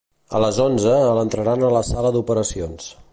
A 0.37 0.39
les 0.43 0.59
onze 0.63 0.95
l'entraran 1.19 1.67
a 1.69 1.71
la 1.77 1.83
sala 1.93 2.13
d'operacions 2.17 2.93